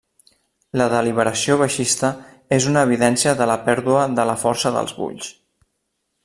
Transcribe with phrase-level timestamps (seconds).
[0.81, 2.09] La deliberació baixista
[2.57, 5.31] és una evidència de la pèrdua de la força dels bulls.